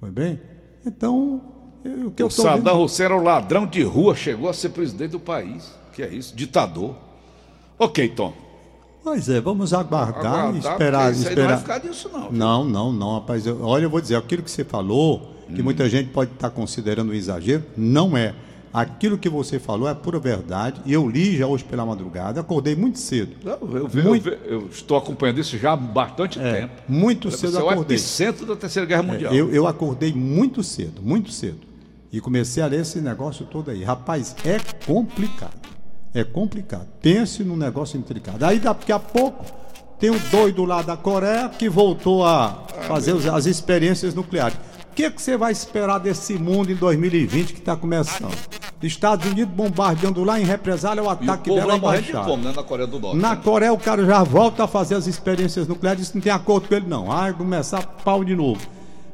[0.00, 0.40] Foi bem?
[0.84, 1.40] Então,
[1.84, 4.52] eu- o que eu O estou Saddam Hussein era o ladrão de rua, chegou a
[4.52, 5.72] ser presidente do país.
[5.92, 6.34] Que é isso?
[6.36, 6.94] Ditador.
[7.78, 8.32] Ok, Tom.
[9.08, 10.18] Pois é, vamos aguardar,
[10.48, 11.42] Aguardar, e esperar, isso aí esperar.
[11.42, 12.20] não vai ficar nisso, não.
[12.28, 12.32] viu?
[12.32, 13.46] Não, não, não, rapaz.
[13.46, 17.10] Eu- olha, eu vou dizer, aquilo que você falou, que muita gente pode estar considerando
[17.10, 18.34] um exagero, não é.
[18.70, 20.82] Aquilo que você falou é pura verdade.
[20.84, 23.34] E eu li já hoje pela madrugada, acordei muito cedo.
[23.42, 26.74] Não, eu, vi- Muito- eu vi- eu estou acompanhando isso já há bastante É, tempo.
[26.86, 27.96] muito cedo é o acordei.
[27.96, 29.32] epicentro da Terceira Guerra Mundial.
[29.34, 31.60] Eu, eu acordei muito cedo, muito cedo.
[32.12, 33.82] E comecei a ler esse negócio todo aí.
[33.82, 35.67] Rapaz, é complicado.
[36.20, 36.86] É complicado.
[37.00, 38.44] Pense num negócio intricado.
[38.44, 39.44] Aí daqui a pouco
[40.00, 44.56] tem um doido lá da Coreia que voltou a fazer os- as experiências nucleares.
[44.90, 48.34] O que, que você vai esperar desse mundo em 2020 que está começando?
[48.82, 52.12] Estados Unidos bombardeando lá em represália o E o ataque povo dela lá morrendo de
[52.12, 52.52] fome, né?
[52.54, 53.16] Na Coreia do Norte.
[53.16, 53.40] Na né?
[53.42, 56.74] Coreia o cara já volta a fazer as experiências nucleares, isso não tem acordo com
[56.74, 57.06] ele não.
[57.06, 58.60] Vai começar pau de novo.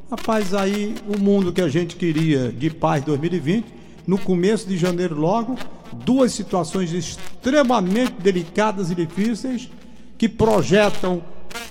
[0.09, 3.65] Rapaz, aí o mundo que a gente queria de paz 2020,
[4.07, 5.55] no começo de janeiro logo,
[6.03, 9.69] duas situações extremamente delicadas e difíceis
[10.17, 11.23] que projetam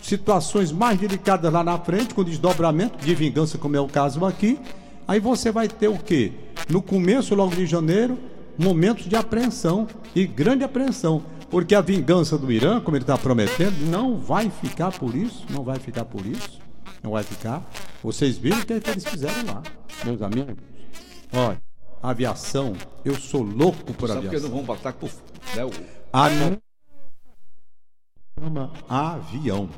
[0.02, 4.58] situações mais delicadas lá na frente, com desdobramento de vingança, como é o caso aqui.
[5.06, 6.32] Aí você vai ter o quê?
[6.68, 8.18] No começo logo de janeiro,
[8.58, 13.76] momentos de apreensão e grande apreensão, porque a vingança do Irã, como ele está prometendo,
[13.90, 16.58] não vai ficar por isso, não vai ficar por isso,
[17.02, 17.62] não vai ficar.
[18.02, 19.62] Vocês viram o que, é eles fizeram lá,
[20.04, 20.56] meus amigos?
[21.32, 21.60] Olha,
[22.08, 24.50] aviação, eu sou louco por Sabe aviação.
[24.50, 25.10] não vão bater por.
[25.56, 25.70] Né, o-
[26.12, 26.58] A minha
[28.38, 29.68] chama avião.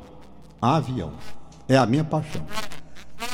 [0.61, 1.13] Avião.
[1.69, 2.41] É a minha paixão.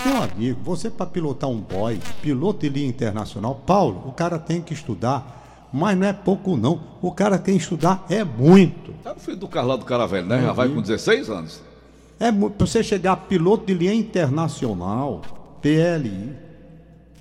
[0.06, 4.62] Meu amigo, você para pilotar um boy, piloto de linha internacional, Paulo, o cara tem
[4.62, 6.79] que estudar, mas não é pouco não.
[7.01, 8.93] O cara tem que estudar é muito.
[9.03, 10.41] É o filho do Carlão do Caravelho, né?
[10.41, 11.62] Já vai com 16 anos.
[12.19, 15.21] É para você chegar piloto de linha internacional,
[15.62, 16.36] PLI,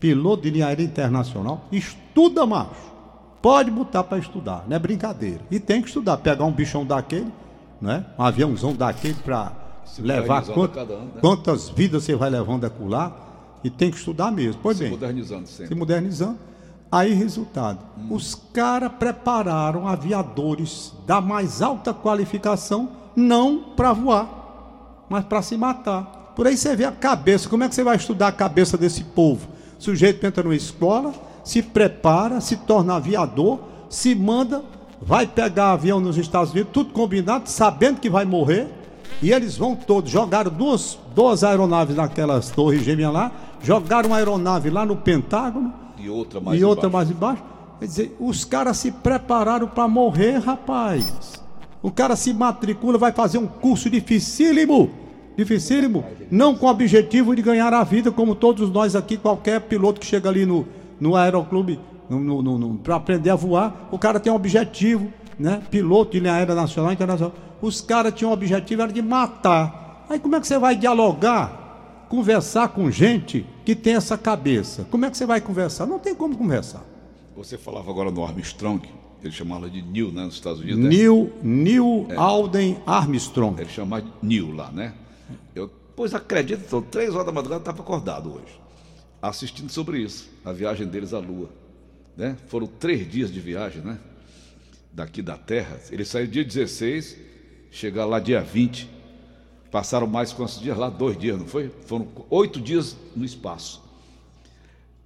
[0.03, 2.91] piloto de linha aérea internacional, estuda, macho.
[3.41, 5.39] Pode botar para estudar, não é brincadeira.
[5.49, 7.33] E tem que estudar, pegar um bichão daquele,
[7.81, 8.05] né?
[8.19, 9.53] Um aviãozão daquele para
[10.01, 11.21] levar modernizando quant- ano, né?
[11.21, 13.13] quantas vidas você vai levando acolá.
[13.63, 14.61] E tem que estudar mesmo.
[14.61, 15.75] Pois Se bem, modernizando se sempre.
[15.77, 16.37] modernizando.
[16.91, 17.79] Aí, resultado:
[18.11, 26.33] os caras prepararam aviadores da mais alta qualificação, não para voar, mas para se matar.
[26.35, 27.49] Por aí você vê a cabeça.
[27.49, 29.47] Como é que você vai estudar a cabeça desse povo?
[29.83, 34.63] O sujeito entra numa escola, se prepara, se torna aviador, se manda,
[35.01, 38.69] vai pegar avião nos Estados Unidos, tudo combinado, sabendo que vai morrer.
[39.21, 44.71] E eles vão todos, jogaram duas, duas aeronaves naquelas torres gêmeas lá, jogaram uma aeronave
[44.71, 47.09] lá no Pentágono E outra mais e outra embaixo.
[47.09, 47.43] mais embaixo.
[47.81, 51.43] Quer dizer, os caras se prepararam para morrer, rapaz.
[51.83, 54.93] O cara se matricula, vai fazer um curso dificílimo,
[55.37, 60.01] dificílimo, não com o objetivo de ganhar a vida, como todos nós aqui, qualquer piloto
[60.01, 60.67] que chega ali no,
[61.01, 65.63] no aeroclube no, no, no, para aprender a voar, o cara tem um objetivo, né?
[65.71, 67.35] Piloto de linha aérea nacional internacional.
[67.61, 70.07] Os caras tinham um objetivo, era de matar.
[70.09, 74.87] Aí como é que você vai dialogar, conversar com gente que tem essa cabeça?
[74.91, 75.87] Como é que você vai conversar?
[75.87, 76.85] Não tem como conversar.
[77.37, 78.87] Você falava agora no Armstrong,
[79.23, 80.25] ele chamava de Neil, né?
[80.25, 80.81] Nos Estados Unidos.
[80.81, 80.89] né?
[80.89, 83.61] Neil, Neil Alden Armstrong.
[83.61, 84.93] Ele chama de Neil lá, né?
[85.55, 88.61] Eu, pois acredito, então, três horas da madrugada estava acordado hoje,
[89.21, 91.51] assistindo sobre isso, a viagem deles à Lua.
[92.17, 92.37] Né?
[92.49, 93.99] Foram três dias de viagem, né?
[94.93, 95.81] Daqui da Terra.
[95.91, 97.17] Eles saíram dia 16,
[97.71, 98.89] chegaram lá dia 20.
[99.71, 100.91] Passaram mais quantos dias lá?
[100.91, 101.71] Dois dias, não foi?
[101.87, 103.83] Foram oito dias no espaço.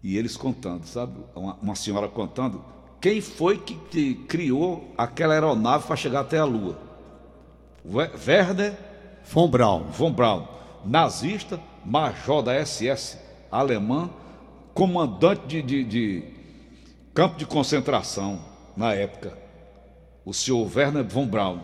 [0.02, 1.14] E eles contando, sabe?
[1.36, 2.64] Uma, uma senhora contando
[3.00, 6.76] quem foi que, que criou aquela aeronave para chegar até a Lua.
[7.84, 8.76] Werner
[9.30, 9.84] von Braun.
[9.90, 10.46] Von Braun,
[10.84, 13.18] nazista, major da SS
[13.50, 14.10] alemã,
[14.74, 16.24] comandante de, de, de
[17.14, 18.38] campo de concentração
[18.76, 19.36] na época.
[20.24, 21.60] O senhor Werner von Braun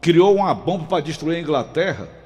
[0.00, 2.18] criou uma bomba para destruir a Inglaterra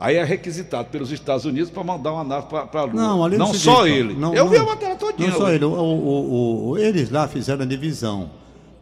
[0.00, 2.94] Aí é requisitado pelos Estados Unidos para mandar uma nave para a Lua.
[2.94, 4.14] Não, ali não só ele.
[4.14, 5.30] Não, Eu não, vi a matéria todinha.
[5.30, 5.64] Não só ele.
[5.64, 8.30] O, o, o, eles lá fizeram a divisão.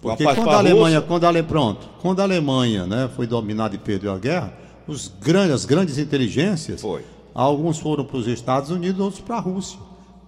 [0.03, 4.13] Porque quando a Alemanha, quando a, pronto, quando a Alemanha né, foi dominada e perdeu
[4.13, 4.53] a guerra,
[4.87, 7.05] os grandes, as grandes inteligências, foi.
[7.35, 9.79] alguns foram para os Estados Unidos, outros para a Rússia.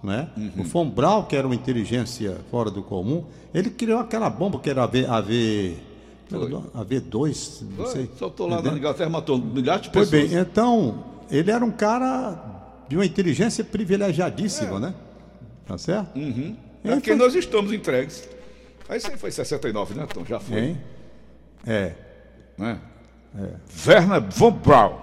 [0.03, 0.29] Né?
[0.37, 0.51] Uhum.
[0.59, 4.69] O von Braun, que era uma inteligência fora do comum, ele criou aquela bomba que
[4.69, 5.75] era a, v, a, v,
[6.73, 7.93] a V2, não Foi.
[7.93, 8.09] sei.
[8.17, 10.09] Soltou lá na Inglaterra, matou milhares de pessoas.
[10.09, 14.79] Foi bem, então, ele era um cara de uma inteligência privilegiadíssima, é.
[14.79, 14.95] né?
[15.67, 16.17] Tá certo?
[16.17, 16.55] Uhum.
[16.83, 17.15] É que foi...
[17.15, 18.27] nós estamos entregues.
[18.87, 20.59] Aí isso aí foi 69, né, Então Já foi.
[20.59, 20.81] Hein?
[21.67, 21.93] É.
[22.57, 22.79] Né?
[23.37, 23.53] É.
[23.87, 24.95] Werner von Braun,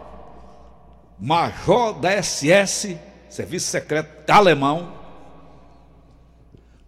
[1.18, 2.96] major da SS,
[3.28, 4.92] Serviço Secreto Alemão.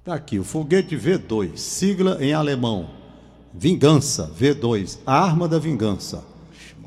[0.04, 2.98] Tá aqui, o foguete V2, sigla em alemão
[3.52, 6.22] Vingança, V2, a arma da vingança,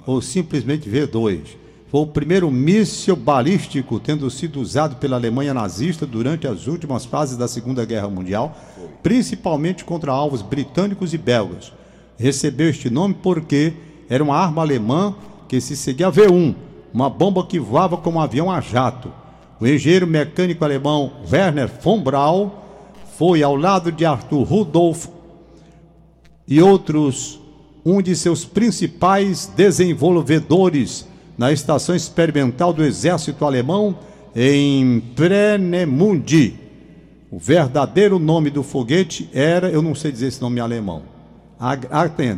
[0.06, 1.58] ou simplesmente V2.
[1.90, 7.36] Foi o primeiro míssil balístico tendo sido usado pela Alemanha nazista durante as últimas fases
[7.36, 8.58] da Segunda Guerra Mundial,
[9.04, 11.74] principalmente contra alvos britânicos e belgas.
[12.18, 13.74] Recebeu este nome porque
[14.12, 15.16] era uma arma alemã
[15.48, 16.54] que se seguia a V1,
[16.94, 19.10] uma bomba que voava como um avião a jato.
[19.58, 22.50] O engenheiro mecânico alemão Werner von Braun
[23.18, 25.08] foi ao lado de Arthur Rudolf
[26.46, 27.40] e outros,
[27.86, 33.96] um de seus principais desenvolvedores na estação experimental do exército alemão
[34.36, 36.56] em Prenemundi.
[37.32, 41.04] O verdadeiro nome do foguete era, eu não sei dizer esse nome em alemão,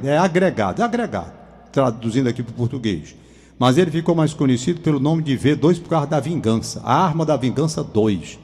[0.04, 1.43] é agregado, é agregado,
[1.74, 3.14] traduzindo aqui para o português.
[3.60, 7.26] Mas ele ficou mais conhecido pelo nome de V2 por causa da vingança, a arma
[7.26, 8.40] da vingança 2,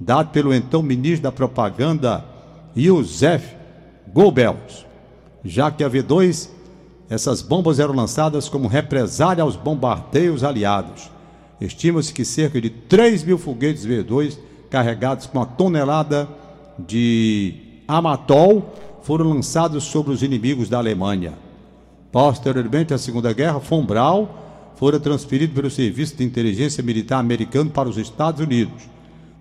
[0.00, 2.24] dado pelo então ministro da propaganda
[2.74, 3.54] Josef
[4.10, 4.88] Goebbels
[5.44, 6.48] já que a V2,
[7.08, 11.10] essas bombas eram lançadas como represália aos bombardeios aliados.
[11.60, 14.38] Estima-se que cerca de 3 mil foguetes V2
[14.70, 16.28] carregados com uma tonelada
[16.78, 17.54] de
[17.86, 21.32] amatol foram lançados sobre os inimigos da Alemanha.
[22.10, 24.26] Posteriormente à Segunda Guerra, von Braun
[24.76, 28.88] fora transferido pelo Serviço de Inteligência Militar americano para os Estados Unidos.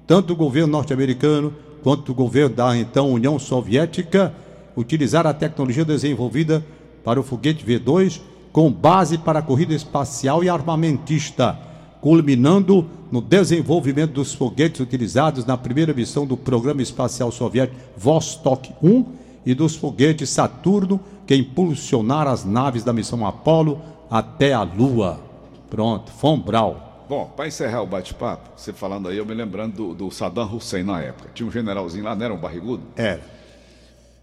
[0.08, 1.54] Tanto o governo norte-americano
[1.84, 4.34] quanto o governo da então União Soviética
[4.76, 6.66] utilizar a tecnologia desenvolvida
[7.04, 8.20] para o foguete V2
[8.52, 11.58] com base para a corrida espacial e armamentista,
[12.02, 19.06] culminando no desenvolvimento dos foguetes utilizados na primeira missão do programa espacial soviético Vostok 1
[19.48, 23.82] e dos foguetes Saturno que impulsionaram as naves da missão Apollo
[24.12, 25.22] até a Lua.
[25.70, 26.76] Pronto, Von Braun.
[27.08, 30.84] Bom, para encerrar o bate-papo, você falando aí, eu me lembrando do, do Saddam Hussein
[30.84, 31.30] na época.
[31.34, 32.84] Tinha um generalzinho lá, não era um barrigudo?
[32.98, 33.38] Era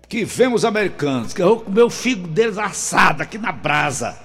[0.09, 4.17] que vemos americanos, que eu vou comer o figo deles assado aqui na brasa.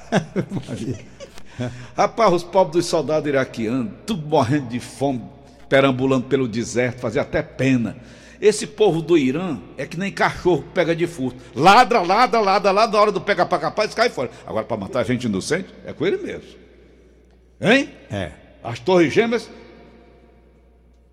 [1.96, 5.22] Rapaz, os pobres dos soldados iraquianos, tudo morrendo de fome,
[5.68, 7.98] perambulando pelo deserto, fazia até pena.
[8.42, 11.38] Esse povo do Irã é que nem cachorro que pega de furto.
[11.54, 14.32] Ladra, ladra, ladra, ladra, na hora do pega para capaz, cai fora.
[14.48, 16.58] Agora, para matar gente inocente, é com ele mesmo.
[17.60, 17.90] Hein?
[18.10, 18.32] É.
[18.64, 19.50] As torres gêmeas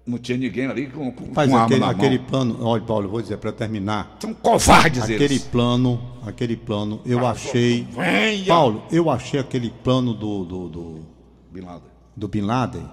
[0.07, 3.39] não tinha ninguém ali com, com, Faz com aquele, aquele plano, olha, Paulo, vou dizer
[3.39, 4.17] para terminar.
[4.21, 5.43] São covardes Aquele eles.
[5.43, 7.89] plano, aquele plano, eu achei.
[7.91, 8.47] Venha.
[8.47, 10.45] Paulo, eu achei aquele plano do.
[10.45, 11.07] Do, do,
[11.51, 11.91] Bin Laden.
[12.17, 12.89] do Bin Laden.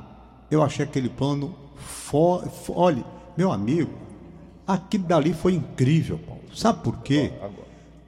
[0.50, 1.56] Eu achei aquele plano.
[1.76, 3.04] For, for, olha,
[3.38, 3.92] meu amigo,
[4.68, 6.42] aquilo dali foi incrível, Paulo.
[6.54, 7.32] Sabe por quê?
[7.38, 7.64] Agora.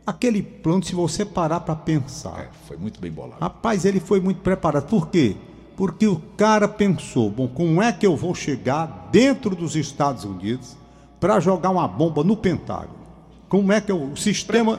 [0.06, 2.40] Aquele plano, se você parar para pensar.
[2.40, 3.42] É, foi muito bem bolado.
[3.42, 4.88] Rapaz, ele foi muito preparado.
[4.88, 5.36] Por quê?
[5.76, 10.78] Porque o cara pensou: bom, como é que eu vou chegar dentro dos Estados Unidos
[11.20, 13.06] para jogar uma bomba no Pentágono?
[13.50, 14.76] Como é que eu, o sistema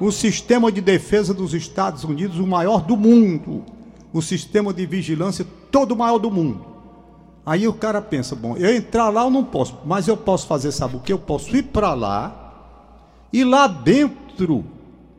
[0.00, 3.64] o sistema de defesa dos Estados Unidos, o maior do mundo,
[4.12, 6.73] o sistema de vigilância todo o maior do mundo.
[7.46, 10.72] Aí o cara pensa, bom, eu entrar lá eu não posso, mas eu posso fazer,
[10.72, 11.12] sabe o que?
[11.12, 12.40] Eu posso ir para lá
[13.32, 14.64] e lá dentro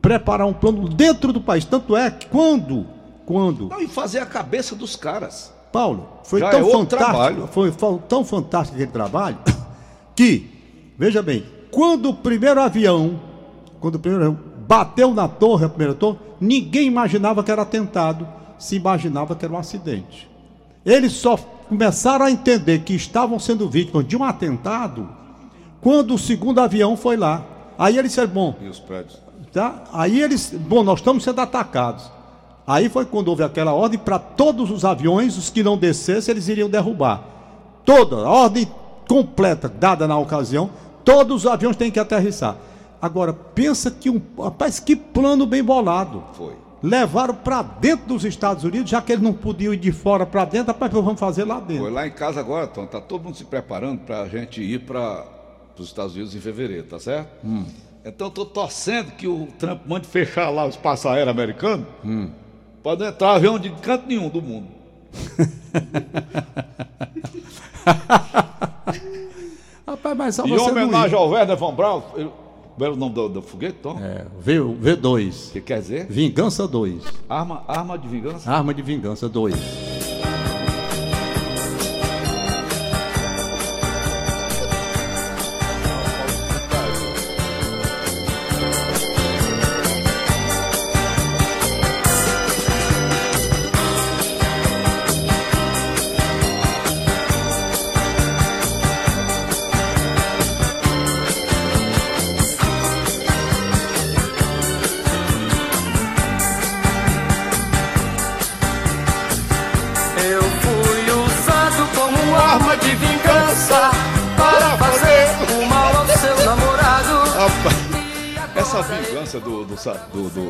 [0.01, 1.65] preparar um plano dentro do país.
[1.65, 3.69] Tanto é que quando quando?
[3.69, 5.53] Não, e fazer a cabeça dos caras.
[5.71, 9.37] Paulo, foi Já tão é fantástico, foi, foi tão fantástico aquele trabalho
[10.15, 10.49] que,
[10.97, 13.19] veja bem, quando o primeiro avião,
[13.81, 18.25] quando o primeiro avião bateu na torre, a primeira torre, ninguém imaginava que era atentado,
[18.57, 20.29] se imaginava que era um acidente.
[20.85, 25.07] Eles só começaram a entender que estavam sendo vítimas de um atentado
[25.81, 27.43] quando o segundo avião foi lá.
[27.77, 29.19] Aí eles disseram, bom, E os prédios?
[29.51, 29.83] tá?
[29.93, 32.09] Aí eles, bom, nós estamos sendo atacados.
[32.67, 36.47] Aí foi quando houve aquela ordem para todos os aviões, os que não descessem, eles
[36.47, 37.23] iriam derrubar.
[37.83, 38.67] Toda, a ordem
[39.07, 40.71] completa dada na ocasião,
[41.03, 42.55] todos os aviões têm que aterrissar.
[42.99, 44.19] Agora, pensa que um.
[44.41, 46.23] Rapaz, que plano bem bolado.
[46.33, 46.53] Foi.
[46.85, 50.45] Levaram para dentro dos Estados Unidos, já que eles não podiam ir de fora para
[50.45, 51.89] dentro, rapaz, vamos fazer lá Foi dentro.
[51.89, 55.25] lá em casa agora, Tom, tá todo mundo se preparando para a gente ir para
[55.79, 57.27] os Estados Unidos em fevereiro, tá certo?
[58.05, 61.87] Então eu tô torcendo que o Trump mande fechar lá o espaço aéreo americano.
[62.83, 64.67] Pode não entrar avião de canto nenhum do mundo.
[69.87, 72.03] Rapaz, mas só E em você não homenagem ao Werner von Braun,
[72.75, 73.97] como era o nome do, do foguete, Tom?
[73.99, 75.49] É, v, V2.
[75.49, 76.07] O que quer dizer?
[76.07, 77.03] Vingança 2.
[77.29, 78.51] Arma, arma de vingança?
[78.51, 80.14] Arma de Vingança 2.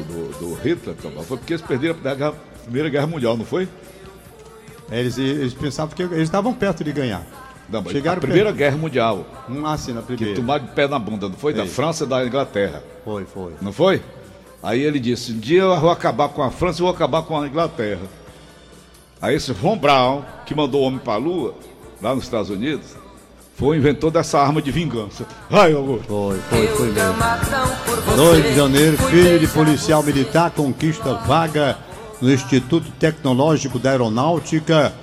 [0.03, 3.67] Do, do, Hitler foi porque eles perderam a Guerra- Primeira Guerra Mundial, não foi?
[4.91, 7.25] Eles, eles pensavam que eles estavam perto de ganhar.
[7.69, 9.25] Não, mas Chegaram a Primeira Guerra Mundial.
[9.25, 9.51] perto.
[9.59, 10.35] Um assim na primeira.
[10.35, 11.53] Tomar de pé na bunda, não foi?
[11.53, 11.69] Da Ei.
[11.69, 12.83] França e da Inglaterra.
[13.03, 13.53] Foi, foi.
[13.61, 14.01] Não foi?
[14.61, 17.39] Aí ele disse: um dia eu vou acabar com a França e vou acabar com
[17.39, 18.01] a Inglaterra.
[19.21, 21.55] Aí esse Von Braun, que mandou o homem para a Lua,
[22.01, 22.95] lá nos Estados Unidos,
[23.55, 25.25] foi o inventor dessa arma de vingança.
[25.49, 26.07] Ai, Augusto.
[26.07, 26.99] Foi, foi, foi mesmo.
[26.99, 28.17] gamadão por você.
[28.17, 31.77] 2 de janeiro, filho de policial militar conquista vaga
[32.21, 34.93] no Instituto Tecnológico da Aeronáutica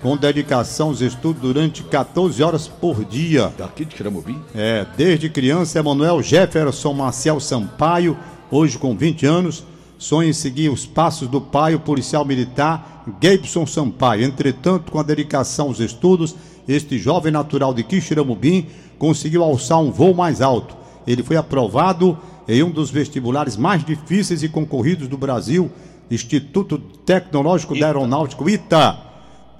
[0.00, 3.52] com dedicação aos estudos durante 14 horas por dia.
[3.56, 4.40] Daqui de Quiramobim?
[4.54, 8.16] É, desde criança, Emanuel Jefferson Marcial Sampaio,
[8.50, 9.62] hoje com 20 anos,
[9.98, 14.24] sonha em seguir os passos do pai, o policial militar Gabson Sampaio.
[14.24, 16.34] Entretanto, com a dedicação aos estudos,
[16.68, 18.66] este jovem natural de Quixeramobim
[18.98, 20.76] conseguiu alçar um voo mais alto.
[21.06, 25.70] Ele foi aprovado em um dos vestibulares mais difíceis e concorridos do Brasil,
[26.10, 28.98] Instituto Tecnológico da Aeronáutica, ITA.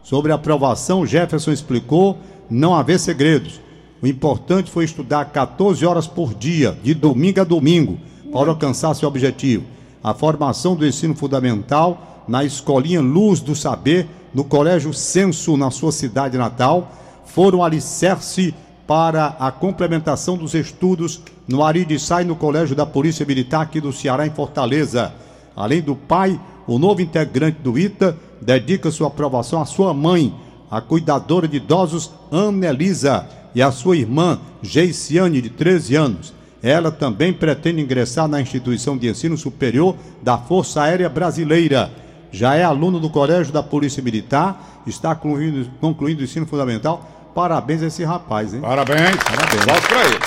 [0.03, 2.19] Sobre a aprovação, Jefferson explicou
[2.51, 3.61] não haver segredos.
[4.03, 7.99] O importante foi estudar 14 horas por dia, de domingo a domingo,
[8.33, 9.65] para alcançar seu objetivo.
[10.03, 15.93] A formação do ensino fundamental na Escolinha Luz do Saber, no Colégio Censo, na sua
[15.93, 16.93] cidade natal,
[17.25, 18.55] foram alicerce
[18.87, 23.93] para a complementação dos estudos no Ari Sai no Colégio da Polícia Militar aqui do
[23.93, 25.13] Ceará, em Fortaleza.
[25.55, 30.35] Além do pai, o novo integrante do ITA dedica sua aprovação à sua mãe,
[30.71, 36.33] a cuidadora de idosos Ana Elisa, e à sua irmã Geiciane, de 13 anos.
[36.63, 41.91] Ela também pretende ingressar na instituição de ensino superior da Força Aérea Brasileira.
[42.33, 47.09] Já é aluno do Colégio da Polícia Militar, está concluindo, concluindo o ensino fundamental.
[47.35, 48.61] Parabéns a esse rapaz, hein?
[48.61, 49.17] Parabéns.
[49.17, 49.65] Parabéns.
[49.65, 50.19] Volta pra ele.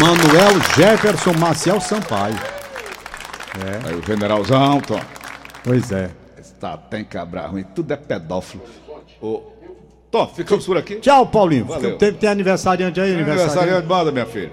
[0.00, 2.38] Manuel Jefferson Maciel Sampaio.
[3.86, 5.00] Aí o generalzão, Tom.
[5.64, 6.10] Pois é.
[6.58, 8.62] Tá, tem cabra ruim, tudo é pedófilo.
[9.20, 9.42] Ô,
[10.12, 10.96] Tom, ficamos por aqui.
[10.96, 11.64] Tchau, Paulinho.
[11.64, 11.98] Valeu.
[11.98, 13.14] Tem, tem aniversariante aí?
[13.14, 13.88] Aniversário Aniversariante.
[13.88, 14.52] manda, minha filha.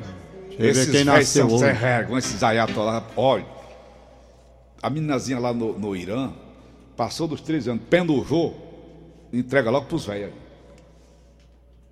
[0.58, 3.04] ver quem nasceu são sem vergonha, esses ayatollah.
[3.16, 3.46] Olha,
[4.82, 6.32] a meninazinha lá no, no Irã
[6.96, 10.32] passou dos 13 anos, pendurou, entrega logo pros velhos.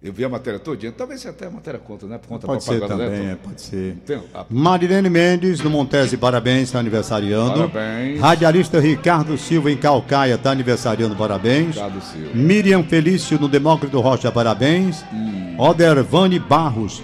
[0.02, 0.91] Eu vi a matéria todinha.
[0.91, 2.19] Talvez até a matéria conta, né?
[2.19, 3.95] Por conta Pode ser propaganda, também, né, é, pode ser.
[4.06, 7.67] Tem- a- Marilene Mendes, no Montese, parabéns, está aniversariando.
[7.67, 8.19] Parabéns.
[8.21, 11.73] Radialista Ricardo Silva, em Calcaia, está aniversariando, parabéns.
[11.76, 12.29] Ricardo Silva.
[12.35, 15.04] Miriam Felício, no Demócrito Rocha, parabéns.
[15.12, 15.56] Hum.
[15.58, 17.02] Odervane Barros,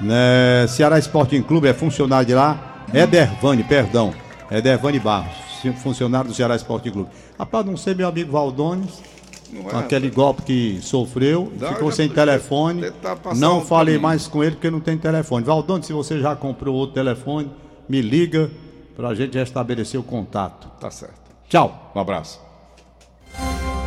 [0.00, 2.84] né, Ceará Sporting Clube, é funcionário de lá.
[2.94, 4.14] Edervane, perdão.
[4.50, 5.34] Edervane Barros,
[5.82, 7.10] funcionário do Ceará Sporting Clube.
[7.38, 9.02] Rapaz, não sei meu amigo Valdones,
[9.72, 9.76] é?
[9.76, 12.90] aquele golpe que sofreu, Não, ficou sem telefone.
[12.90, 14.02] passar Não um falei caminho.
[14.02, 15.44] mais com ele porque não tem telefone.
[15.44, 17.50] Valdones, se você já comprou outro telefone,
[17.88, 18.50] me liga
[18.96, 20.68] para a gente restabelecer o contato.
[20.80, 21.14] Tá certo.
[21.48, 21.92] Tchau.
[21.94, 22.40] Um abraço.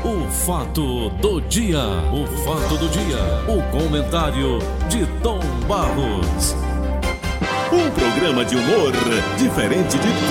[0.03, 1.79] O fato do dia.
[2.13, 3.17] O fato do dia.
[3.47, 6.55] O comentário de Tom Barros.
[7.71, 8.91] Um programa de humor
[9.37, 10.29] diferente de tudo.